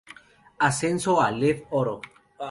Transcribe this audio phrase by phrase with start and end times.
[0.65, 1.99] Ascenso a Leb Oro